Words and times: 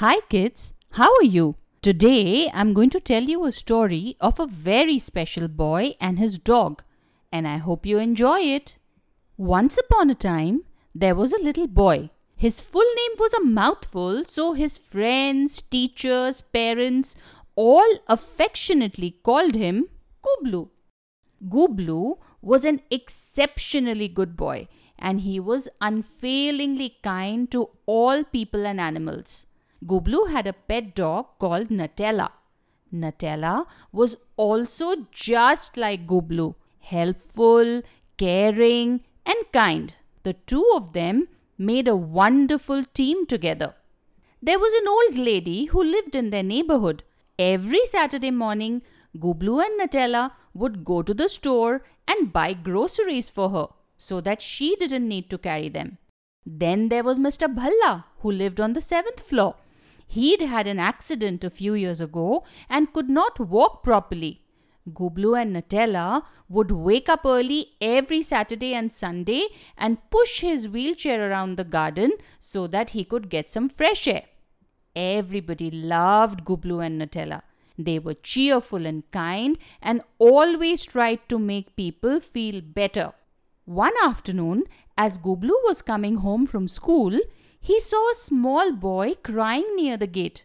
Hi, 0.00 0.20
kids. 0.28 0.72
How 0.92 1.12
are 1.16 1.24
you? 1.24 1.56
Today, 1.82 2.48
I'm 2.54 2.72
going 2.72 2.90
to 2.90 3.00
tell 3.00 3.24
you 3.24 3.44
a 3.44 3.50
story 3.50 4.14
of 4.20 4.38
a 4.38 4.46
very 4.46 5.00
special 5.00 5.48
boy 5.48 5.96
and 6.00 6.20
his 6.20 6.38
dog, 6.38 6.84
and 7.32 7.48
I 7.48 7.56
hope 7.56 7.84
you 7.84 7.98
enjoy 7.98 8.42
it. 8.42 8.76
Once 9.36 9.76
upon 9.76 10.08
a 10.08 10.14
time, 10.14 10.62
there 10.94 11.16
was 11.16 11.32
a 11.32 11.42
little 11.42 11.66
boy. 11.66 12.10
His 12.36 12.60
full 12.60 12.88
name 13.00 13.16
was 13.18 13.34
a 13.34 13.44
mouthful, 13.44 14.24
so 14.24 14.52
his 14.52 14.78
friends, 14.78 15.62
teachers, 15.62 16.42
parents 16.42 17.16
all 17.56 17.98
affectionately 18.06 19.16
called 19.24 19.56
him 19.56 19.88
Gublu. 20.22 20.68
Gublu 21.48 22.18
was 22.40 22.64
an 22.64 22.82
exceptionally 22.92 24.06
good 24.06 24.36
boy, 24.36 24.68
and 24.96 25.22
he 25.22 25.40
was 25.40 25.68
unfailingly 25.80 26.98
kind 27.02 27.50
to 27.50 27.70
all 27.86 28.22
people 28.22 28.64
and 28.64 28.80
animals. 28.80 29.44
Gublu 29.86 30.30
had 30.30 30.46
a 30.46 30.52
pet 30.52 30.94
dog 30.94 31.26
called 31.38 31.68
Nutella. 31.68 32.30
Nutella 32.92 33.66
was 33.92 34.16
also 34.36 35.06
just 35.12 35.76
like 35.76 36.06
Gublu, 36.06 36.54
helpful, 36.80 37.82
caring, 38.16 39.00
and 39.24 39.52
kind. 39.52 39.94
The 40.24 40.32
two 40.32 40.68
of 40.74 40.92
them 40.94 41.28
made 41.56 41.86
a 41.86 41.96
wonderful 41.96 42.84
team 42.92 43.26
together. 43.26 43.74
There 44.42 44.58
was 44.58 44.72
an 44.74 44.88
old 44.88 45.26
lady 45.26 45.66
who 45.66 45.82
lived 45.82 46.14
in 46.16 46.30
their 46.30 46.42
neighborhood. 46.42 47.02
Every 47.38 47.86
Saturday 47.86 48.30
morning, 48.30 48.82
Gublu 49.16 49.60
and 49.64 49.80
Nutella 49.80 50.32
would 50.54 50.84
go 50.84 51.02
to 51.02 51.14
the 51.14 51.28
store 51.28 51.82
and 52.06 52.32
buy 52.32 52.52
groceries 52.52 53.30
for 53.30 53.50
her 53.50 53.68
so 53.96 54.20
that 54.20 54.42
she 54.42 54.76
didn't 54.76 55.06
need 55.06 55.30
to 55.30 55.38
carry 55.38 55.68
them. 55.68 55.98
Then 56.44 56.88
there 56.88 57.04
was 57.04 57.18
Mr. 57.18 57.52
Bhalla, 57.52 58.04
who 58.20 58.32
lived 58.32 58.60
on 58.60 58.72
the 58.72 58.80
seventh 58.80 59.20
floor. 59.20 59.56
He'd 60.08 60.40
had 60.40 60.66
an 60.66 60.78
accident 60.78 61.44
a 61.44 61.50
few 61.50 61.74
years 61.74 62.00
ago 62.00 62.44
and 62.68 62.92
could 62.92 63.10
not 63.10 63.38
walk 63.38 63.82
properly. 63.82 64.42
Gublu 64.92 65.34
and 65.40 65.54
Nutella 65.54 66.22
would 66.48 66.70
wake 66.70 67.10
up 67.10 67.26
early 67.26 67.72
every 67.80 68.22
Saturday 68.22 68.72
and 68.74 68.90
Sunday 68.90 69.48
and 69.76 69.98
push 70.10 70.40
his 70.40 70.66
wheelchair 70.66 71.30
around 71.30 71.56
the 71.56 71.64
garden 71.64 72.12
so 72.38 72.66
that 72.66 72.90
he 72.90 73.04
could 73.04 73.28
get 73.28 73.50
some 73.50 73.68
fresh 73.68 74.08
air. 74.08 74.24
Everybody 74.96 75.70
loved 75.70 76.44
Gublu 76.44 76.84
and 76.84 77.00
Nutella. 77.00 77.42
They 77.76 77.98
were 77.98 78.14
cheerful 78.14 78.86
and 78.86 79.08
kind 79.10 79.58
and 79.82 80.00
always 80.18 80.84
tried 80.84 81.20
to 81.28 81.38
make 81.38 81.76
people 81.76 82.18
feel 82.20 82.62
better. 82.62 83.12
One 83.66 83.92
afternoon, 84.02 84.64
as 84.96 85.18
Gublu 85.18 85.54
was 85.64 85.82
coming 85.82 86.16
home 86.16 86.46
from 86.46 86.66
school, 86.66 87.20
he 87.60 87.80
saw 87.80 88.10
a 88.10 88.16
small 88.16 88.72
boy 88.72 89.14
crying 89.22 89.76
near 89.76 89.96
the 89.96 90.06
gate. 90.06 90.44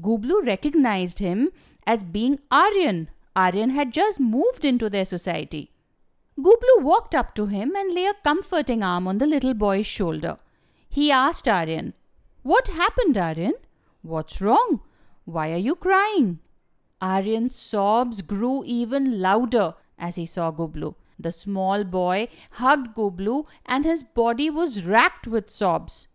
Gublu 0.00 0.44
recognized 0.46 1.18
him 1.18 1.50
as 1.86 2.02
being 2.02 2.40
Aryan. 2.50 3.10
Aryan 3.36 3.70
had 3.70 3.92
just 3.92 4.20
moved 4.20 4.64
into 4.64 4.88
their 4.88 5.04
society. 5.04 5.70
Gublu 6.38 6.82
walked 6.82 7.14
up 7.14 7.34
to 7.34 7.46
him 7.46 7.74
and 7.76 7.94
lay 7.94 8.06
a 8.06 8.14
comforting 8.24 8.82
arm 8.82 9.06
on 9.06 9.18
the 9.18 9.26
little 9.26 9.54
boy's 9.54 9.86
shoulder. 9.86 10.38
He 10.88 11.10
asked 11.10 11.48
Aryan, 11.48 11.94
What 12.42 12.68
happened, 12.68 13.18
Aryan? 13.18 13.54
What's 14.02 14.40
wrong? 14.40 14.80
Why 15.24 15.52
are 15.52 15.64
you 15.68 15.74
crying? 15.74 16.40
Aryan's 17.00 17.54
sobs 17.54 18.22
grew 18.22 18.62
even 18.64 19.20
louder 19.20 19.74
as 19.98 20.16
he 20.16 20.26
saw 20.26 20.50
Gublu. 20.50 20.94
The 21.18 21.32
small 21.32 21.84
boy 21.84 22.28
hugged 22.52 22.94
Gublu 22.94 23.44
and 23.66 23.84
his 23.84 24.02
body 24.02 24.50
was 24.50 24.84
racked 24.84 25.26
with 25.26 25.50
sobs. 25.50 26.08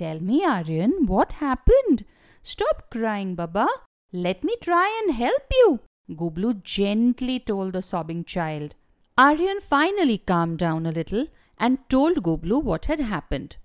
Tell 0.00 0.18
me, 0.18 0.42
Aryan, 0.46 1.04
what 1.04 1.32
happened? 1.32 2.06
Stop 2.42 2.88
crying, 2.90 3.34
Baba. 3.34 3.68
Let 4.14 4.42
me 4.42 4.56
try 4.62 4.88
and 5.02 5.14
help 5.14 5.42
you. 5.52 5.80
Gublu 6.16 6.62
gently 6.62 7.38
told 7.38 7.74
the 7.74 7.82
sobbing 7.82 8.24
child. 8.24 8.74
Aryan 9.18 9.60
finally 9.60 10.16
calmed 10.16 10.58
down 10.58 10.86
a 10.86 10.90
little 10.90 11.26
and 11.58 11.86
told 11.90 12.22
Gublu 12.22 12.62
what 12.62 12.86
had 12.86 13.00
happened. 13.00 13.56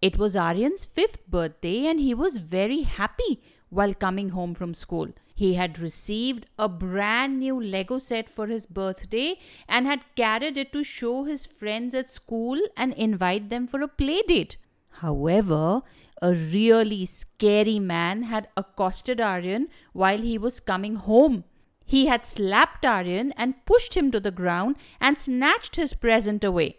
It 0.00 0.16
was 0.16 0.34
Aryan's 0.34 0.86
fifth 0.86 1.26
birthday 1.26 1.84
and 1.84 2.00
he 2.00 2.14
was 2.14 2.38
very 2.38 2.80
happy 2.84 3.42
while 3.68 3.92
coming 3.92 4.30
home 4.30 4.54
from 4.54 4.72
school. 4.72 5.08
He 5.34 5.54
had 5.54 5.78
received 5.78 6.46
a 6.58 6.70
brand 6.70 7.38
new 7.38 7.62
Lego 7.62 7.98
set 7.98 8.30
for 8.30 8.46
his 8.46 8.64
birthday 8.64 9.34
and 9.68 9.86
had 9.86 10.06
carried 10.16 10.56
it 10.56 10.72
to 10.72 10.84
show 10.84 11.24
his 11.24 11.44
friends 11.44 11.94
at 11.94 12.08
school 12.08 12.58
and 12.78 12.94
invite 12.94 13.50
them 13.50 13.66
for 13.66 13.82
a 13.82 13.88
play 13.88 14.22
date. 14.22 14.56
However, 15.02 15.82
a 16.22 16.32
really 16.32 17.06
scary 17.06 17.80
man 17.80 18.22
had 18.22 18.46
accosted 18.56 19.20
Aryan 19.20 19.68
while 19.92 20.18
he 20.18 20.38
was 20.38 20.60
coming 20.60 20.94
home. 20.94 21.42
He 21.84 22.06
had 22.06 22.24
slapped 22.24 22.84
Aryan 22.84 23.32
and 23.32 23.66
pushed 23.66 23.94
him 23.94 24.12
to 24.12 24.20
the 24.20 24.30
ground 24.30 24.76
and 25.00 25.18
snatched 25.18 25.74
his 25.74 25.92
present 25.94 26.44
away. 26.44 26.76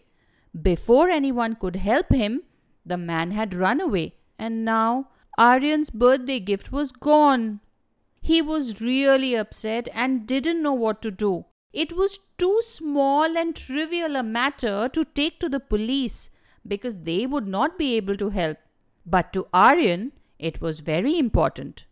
Before 0.70 1.10
anyone 1.10 1.56
could 1.56 1.76
help 1.76 2.14
him, 2.14 2.44
the 2.86 2.98
man 2.98 3.32
had 3.32 3.54
run 3.54 3.82
away, 3.82 4.16
and 4.40 4.64
now 4.64 5.10
Aryan's 5.38 5.90
birthday 5.90 6.40
gift 6.40 6.72
was 6.72 6.94
gone. 6.94 7.60
He 8.22 8.42
was 8.42 8.80
really 8.80 9.36
upset 9.36 9.90
and 9.94 10.26
didn't 10.26 10.64
know 10.64 10.74
what 10.74 11.02
to 11.02 11.12
do. 11.12 11.46
It 11.74 11.92
was 11.92 12.20
too 12.38 12.62
small 12.64 13.38
and 13.38 13.54
trivial 13.54 14.16
a 14.16 14.24
matter 14.24 14.88
to 14.88 15.04
take 15.04 15.42
to 15.42 15.50
the 15.50 15.60
police 15.60 16.30
because 16.68 17.00
they 17.00 17.25
would 17.25 17.47
not 17.47 17.78
be 17.78 17.96
able 17.96 18.18
to 18.18 18.29
help. 18.29 18.57
But 19.06 19.34
to 19.34 19.47
Aryan, 19.53 20.13
it 20.40 20.62
was 20.62 20.79
very 20.79 21.18
important. 21.18 21.85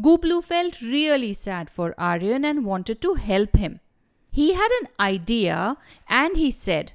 Gublu 0.00 0.42
felt 0.42 0.82
really 0.82 1.32
sad 1.32 1.70
for 1.70 1.94
Aryan 1.98 2.44
and 2.44 2.64
wanted 2.64 3.00
to 3.02 3.14
help 3.14 3.56
him. 3.56 3.80
He 4.30 4.52
had 4.52 4.68
an 4.82 4.88
idea 5.00 5.78
and 6.08 6.36
he 6.36 6.50
said, 6.50 6.92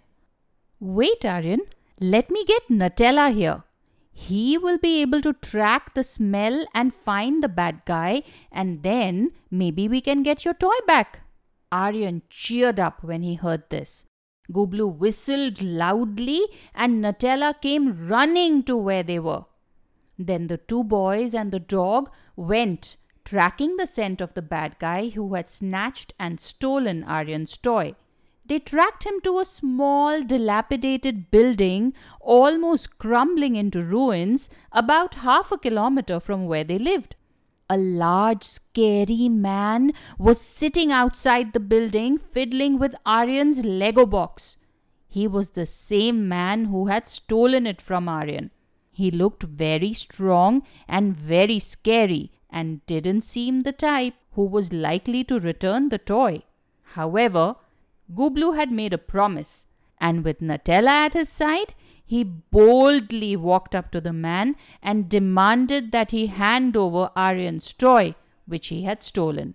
Wait, 0.79 1.25
Aryan, 1.25 1.61
let 1.99 2.29
me 2.29 2.45
get 2.45 2.69
Nutella 2.69 3.33
here. 3.33 3.63
He 4.11 4.57
will 4.57 4.77
be 4.77 5.01
able 5.01 5.21
to 5.21 5.33
track 5.33 5.93
the 5.93 6.03
smell 6.03 6.65
and 6.75 6.93
find 6.93 7.43
the 7.43 7.49
bad 7.49 7.81
guy, 7.85 8.21
and 8.51 8.83
then 8.83 9.31
maybe 9.49 9.87
we 9.87 10.01
can 10.01 10.21
get 10.21 10.45
your 10.45 10.53
toy 10.53 10.77
back. 10.85 11.21
Aryan 11.71 12.21
cheered 12.29 12.79
up 12.79 13.03
when 13.03 13.23
he 13.23 13.35
heard 13.35 13.63
this. 13.69 14.05
Gublu 14.51 14.87
whistled 14.87 15.61
loudly 15.61 16.41
and 16.73 17.03
Nutella 17.03 17.59
came 17.61 18.07
running 18.07 18.63
to 18.63 18.75
where 18.75 19.03
they 19.03 19.19
were. 19.19 19.45
Then 20.17 20.47
the 20.47 20.57
two 20.57 20.83
boys 20.83 21.33
and 21.33 21.51
the 21.51 21.59
dog 21.59 22.11
went, 22.35 22.97
tracking 23.23 23.77
the 23.77 23.87
scent 23.87 24.21
of 24.21 24.33
the 24.33 24.41
bad 24.41 24.77
guy 24.79 25.09
who 25.09 25.33
had 25.33 25.49
snatched 25.49 26.13
and 26.19 26.39
stolen 26.39 27.03
Aryan's 27.03 27.57
toy. 27.57 27.95
They 28.45 28.59
tracked 28.59 29.05
him 29.05 29.21
to 29.23 29.39
a 29.39 29.45
small, 29.45 30.23
dilapidated 30.23 31.31
building, 31.31 31.93
almost 32.19 32.97
crumbling 32.97 33.55
into 33.55 33.81
ruins, 33.81 34.49
about 34.71 35.15
half 35.15 35.51
a 35.51 35.57
kilometer 35.57 36.19
from 36.19 36.47
where 36.47 36.63
they 36.63 36.77
lived. 36.77 37.15
A 37.73 37.77
large, 37.77 38.43
scary 38.43 39.29
man 39.29 39.93
was 40.17 40.41
sitting 40.41 40.91
outside 40.91 41.53
the 41.53 41.59
building 41.61 42.17
fiddling 42.17 42.77
with 42.77 42.95
Aryan's 43.05 43.63
Lego 43.63 44.05
box. 44.05 44.57
He 45.07 45.25
was 45.25 45.51
the 45.51 45.65
same 45.65 46.27
man 46.27 46.65
who 46.65 46.87
had 46.87 47.07
stolen 47.07 47.65
it 47.65 47.81
from 47.81 48.09
Aryan. 48.09 48.51
He 48.91 49.09
looked 49.09 49.43
very 49.43 49.93
strong 49.93 50.63
and 50.85 51.15
very 51.15 51.59
scary 51.59 52.33
and 52.49 52.85
didn't 52.87 53.21
seem 53.21 53.63
the 53.63 53.71
type 53.71 54.15
who 54.33 54.43
was 54.43 54.73
likely 54.73 55.23
to 55.23 55.39
return 55.39 55.87
the 55.87 55.97
toy. 55.97 56.43
However, 56.99 57.55
Gublu 58.13 58.51
had 58.51 58.69
made 58.69 58.91
a 58.91 58.97
promise, 58.97 59.65
and 59.97 60.25
with 60.25 60.41
Nutella 60.41 61.05
at 61.05 61.13
his 61.13 61.29
side, 61.29 61.73
he 62.11 62.25
boldly 62.25 63.37
walked 63.37 63.73
up 63.73 63.89
to 63.89 64.01
the 64.01 64.11
man 64.11 64.53
and 64.83 65.07
demanded 65.07 65.93
that 65.93 66.11
he 66.11 66.27
hand 66.27 66.75
over 66.75 67.09
Aryan's 67.15 67.71
toy, 67.71 68.13
which 68.45 68.67
he 68.67 68.83
had 68.83 69.01
stolen. 69.01 69.53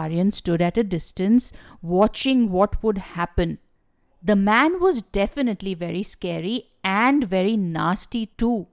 Aryan 0.00 0.30
stood 0.30 0.62
at 0.62 0.78
a 0.78 0.84
distance, 0.84 1.52
watching 1.82 2.50
what 2.50 2.82
would 2.82 2.96
happen. 2.96 3.58
The 4.22 4.36
man 4.36 4.80
was 4.80 5.02
definitely 5.02 5.74
very 5.74 6.02
scary 6.02 6.70
and 6.82 7.24
very 7.24 7.58
nasty 7.58 8.24
too. 8.38 8.68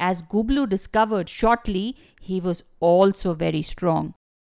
As 0.00 0.22
Gublu 0.22 0.68
discovered 0.68 1.28
shortly, 1.28 1.96
he 2.20 2.40
was 2.40 2.64
also 2.80 3.32
very 3.34 3.62
strong. 3.62 4.14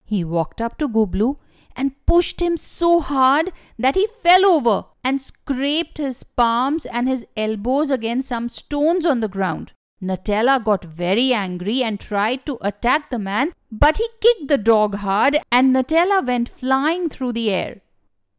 He 0.05 0.23
walked 0.23 0.61
up 0.61 0.79
to 0.79 0.87
Gublu 0.87 1.39
and 1.77 1.93
pushed 2.07 2.41
him 2.41 2.57
so 2.57 3.01
hard 3.01 3.53
that 3.79 3.95
he 3.95 4.07
fell 4.23 4.47
over 4.47 4.85
and 5.05 5.21
scraped 5.21 5.99
his 5.99 6.23
palms 6.25 6.87
and 6.87 7.09
his 7.09 7.27
elbows 7.37 7.91
against 7.91 8.29
some 8.29 8.49
stones 8.49 9.07
on 9.07 9.21
the 9.21 9.29
ground. 9.29 9.73
Nutella 10.03 10.63
got 10.63 10.85
very 10.85 11.33
angry 11.33 11.83
and 11.83 11.99
tried 11.99 12.45
to 12.47 12.59
attack 12.61 13.11
the 13.11 13.19
man, 13.19 13.53
but 13.71 13.99
he 13.99 14.09
kicked 14.21 14.49
the 14.49 14.59
dog 14.59 14.97
hard 14.97 15.39
and 15.51 15.75
Nutella 15.75 16.27
went 16.27 16.49
flying 16.49 17.09
through 17.09 17.33
the 17.33 17.51
air. 17.51 17.81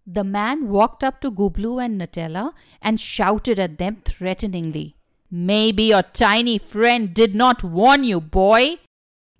The 0.06 0.24
man 0.24 0.70
walked 0.70 1.04
up 1.04 1.20
to 1.22 1.32
Gublu 1.32 1.84
and 1.84 2.00
Nutella 2.00 2.54
and 2.82 3.00
shouted 3.00 3.60
at 3.60 3.78
them 3.78 4.02
threateningly. 4.06 4.96
Maybe 5.30 5.84
your 5.84 6.04
tiny 6.04 6.58
friend 6.58 7.14
did 7.14 7.36
not 7.36 7.64
warn 7.64 8.06
you, 8.06 8.22
boy. 8.22 8.78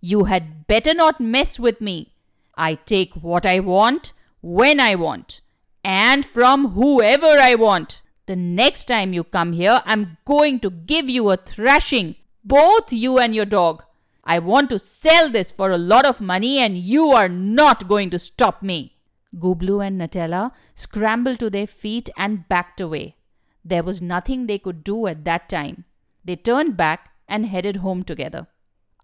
You 0.02 0.26
had 0.26 0.68
better 0.68 0.94
not 0.94 1.22
mess 1.22 1.58
with 1.58 1.80
me. 1.80 2.14
I 2.58 2.76
take 2.76 3.14
what 3.14 3.46
I 3.46 3.60
want, 3.60 4.14
when 4.42 4.80
I 4.80 4.96
want, 4.96 5.42
and 5.84 6.26
from 6.26 6.72
whoever 6.72 7.28
I 7.28 7.56
want. 7.56 8.02
The 8.26 8.36
next 8.36 8.86
time 8.86 9.14
you 9.14 9.24
come 9.24 9.54
here, 9.54 9.82
I'm 9.86 10.18
going 10.26 10.60
to 10.62 10.70
give 10.70 11.10
you 11.10 11.30
a 11.30 11.38
thrashing, 11.38 12.16
both 12.44 12.92
you 12.92 13.20
and 13.20 13.34
your 13.34 13.46
dog. 13.46 13.84
I 14.24 14.40
want 14.40 14.70
to 14.72 14.80
sell 14.80 15.30
this 15.30 15.52
for 15.52 15.72
a 15.72 15.78
lot 15.78 16.06
of 16.06 16.20
money, 16.20 16.60
and 16.60 16.78
you 16.78 17.12
are 17.12 17.30
not 17.30 17.88
going 17.88 18.10
to 18.10 18.20
stop 18.20 18.62
me. 18.62 18.98
Gublu 19.40 19.86
and 19.86 20.02
Nutella 20.02 20.52
scrambled 20.76 21.40
to 21.40 21.50
their 21.50 21.68
feet 21.68 22.10
and 22.18 22.48
backed 22.50 22.82
away. 22.82 23.16
There 23.64 23.84
was 23.84 24.02
nothing 24.02 24.48
they 24.48 24.60
could 24.60 24.84
do 24.84 25.08
at 25.08 25.24
that 25.26 25.48
time. 25.48 25.86
They 26.26 26.36
turned 26.36 26.76
back 26.76 27.12
and 27.28 27.46
headed 27.46 27.78
home 27.78 28.04
together. 28.04 28.48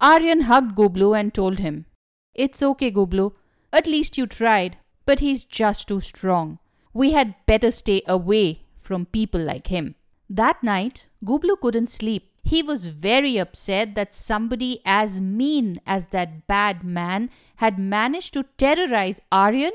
Aryan 0.01 0.41
hugged 0.41 0.75
Gublu 0.75 1.17
and 1.17 1.33
told 1.33 1.59
him, 1.59 1.85
It's 2.33 2.61
okay, 2.61 2.91
Gublu. 2.91 3.33
At 3.73 3.87
least 3.87 4.19
you 4.19 4.27
tried, 4.27 4.77
but 5.07 5.19
he's 5.19 5.43
just 5.43 5.87
too 5.87 5.99
strong. 5.99 6.59
We 6.93 7.11
had 7.13 7.35
better 7.47 7.71
stay 7.71 8.03
away 8.07 8.61
from 8.79 9.07
people 9.07 9.41
like 9.41 9.67
him. 9.67 9.95
That 10.29 10.61
night, 10.63 11.07
Gublu 11.25 11.59
couldn't 11.59 11.89
sleep. 11.89 12.29
He 12.43 12.61
was 12.61 12.87
very 12.87 13.37
upset 13.37 13.95
that 13.95 14.13
somebody 14.13 14.81
as 14.85 15.19
mean 15.19 15.81
as 15.87 16.09
that 16.09 16.45
bad 16.45 16.83
man 16.83 17.31
had 17.55 17.79
managed 17.79 18.33
to 18.33 18.45
terrorize 18.57 19.19
Aryan, 19.31 19.71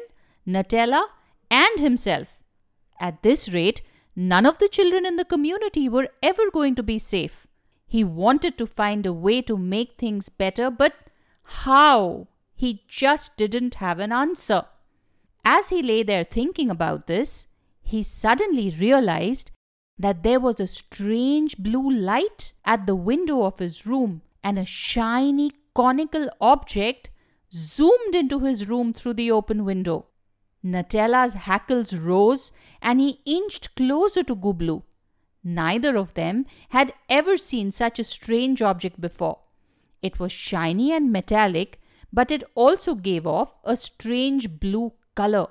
Nutella, 0.47 1.05
and 1.50 1.81
himself. 1.81 2.39
At 3.00 3.23
this 3.23 3.49
rate, 3.49 3.83
none 4.15 4.47
of 4.47 4.59
the 4.59 4.69
children 4.69 5.06
in 5.06 5.17
the 5.17 5.25
community 5.25 5.89
were 5.89 6.09
ever 6.23 6.50
going 6.53 6.75
to 6.77 6.83
be 6.83 6.99
safe. 6.99 7.47
He 7.87 8.05
wanted 8.05 8.59
to 8.59 8.67
find 8.67 9.06
a 9.06 9.12
way 9.12 9.43
to 9.43 9.56
make 9.56 9.97
things 9.97 10.29
better, 10.29 10.71
but 10.71 10.95
how? 11.43 12.29
He 12.59 12.83
just 12.89 13.37
didn't 13.37 13.77
have 13.77 14.01
an 14.01 14.11
answer. 14.11 14.65
As 15.45 15.69
he 15.69 15.81
lay 15.81 16.03
there 16.03 16.25
thinking 16.25 16.71
about 16.73 17.07
this, 17.07 17.47
he 17.83 18.03
suddenly 18.03 18.71
realized 18.71 19.53
that 19.97 20.25
there 20.25 20.41
was 20.41 20.59
a 20.59 20.67
strange 20.67 21.57
blue 21.57 21.89
light 21.89 22.53
at 22.65 22.85
the 22.85 22.97
window 22.97 23.45
of 23.45 23.61
his 23.61 23.87
room 23.87 24.23
and 24.43 24.59
a 24.59 24.65
shiny 24.65 25.53
conical 25.73 26.29
object 26.41 27.11
zoomed 27.53 28.17
into 28.17 28.41
his 28.41 28.69
room 28.69 28.93
through 28.93 29.15
the 29.15 29.31
open 29.31 29.65
window. 29.65 30.07
Nutella's 30.61 31.35
hackles 31.35 31.95
rose 31.95 32.51
and 32.83 33.01
he 33.01 33.21
inched 33.25 33.77
closer 33.77 34.25
to 34.25 34.35
Gublu. 34.35 34.83
Neither 35.45 35.97
of 35.97 36.15
them 36.15 36.45
had 36.71 36.93
ever 37.09 37.37
seen 37.37 37.71
such 37.71 38.01
a 38.01 38.05
strange 38.05 38.61
object 38.63 39.01
before. 39.01 39.39
It 40.03 40.19
was 40.19 40.33
shiny 40.33 40.93
and 40.93 41.13
metallic, 41.13 41.81
but 42.13 42.31
it 42.31 42.43
also 42.55 42.95
gave 42.95 43.27
off 43.27 43.55
a 43.65 43.77
strange 43.77 44.59
blue 44.61 44.93
color. 45.15 45.47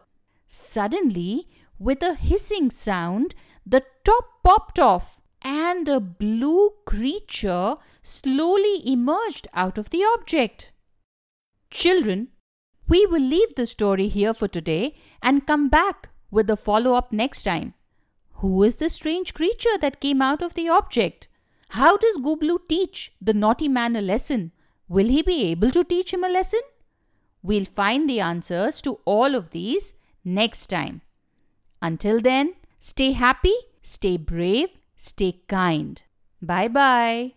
Suddenly, 0.47 1.45
with 1.79 2.01
a 2.01 2.15
hissing 2.15 2.69
sound, 2.71 3.35
the 3.65 3.83
top 4.03 4.25
popped 4.43 4.79
off 4.79 5.17
and 5.41 5.87
a 5.87 5.99
blue 5.99 6.71
creature 6.85 7.75
slowly 8.01 8.81
emerged 8.89 9.47
out 9.53 9.77
of 9.77 9.89
the 9.91 10.03
object. 10.15 10.71
Children, 11.69 12.29
we 12.87 13.05
will 13.05 13.21
leave 13.21 13.55
the 13.55 13.65
story 13.65 14.07
here 14.07 14.33
for 14.33 14.47
today 14.47 14.95
and 15.21 15.45
come 15.45 15.69
back 15.69 16.09
with 16.31 16.47
the 16.47 16.57
follow 16.57 16.93
up 16.93 17.11
next 17.11 17.41
time. 17.43 17.73
Who 18.35 18.63
is 18.63 18.77
the 18.77 18.89
strange 18.89 19.33
creature 19.33 19.77
that 19.81 19.99
came 19.99 20.21
out 20.21 20.41
of 20.41 20.53
the 20.53 20.69
object? 20.69 21.27
How 21.69 21.97
does 21.97 22.17
Gublu 22.17 22.59
teach 22.69 23.11
the 23.19 23.33
naughty 23.33 23.67
man 23.67 23.95
a 23.95 24.01
lesson? 24.01 24.51
Will 24.89 25.07
he 25.07 25.21
be 25.21 25.45
able 25.45 25.71
to 25.71 25.83
teach 25.83 26.13
him 26.13 26.23
a 26.23 26.29
lesson? 26.29 26.61
We'll 27.41 27.65
find 27.65 28.09
the 28.09 28.19
answers 28.19 28.81
to 28.81 28.99
all 29.05 29.35
of 29.35 29.51
these 29.51 29.93
next 30.23 30.67
time. 30.67 31.01
Until 31.81 32.19
then, 32.19 32.55
stay 32.79 33.11
happy, 33.11 33.55
stay 33.81 34.17
brave, 34.17 34.69
stay 34.95 35.41
kind. 35.47 36.01
Bye 36.41 36.67
bye. 36.67 37.36